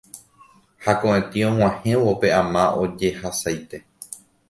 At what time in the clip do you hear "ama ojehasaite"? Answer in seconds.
2.41-3.77